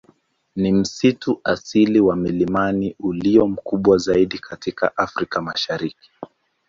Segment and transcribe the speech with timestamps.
[0.55, 6.09] Ni msitu asili wa milimani ulio mkubwa zaidi katika Afrika Mashariki.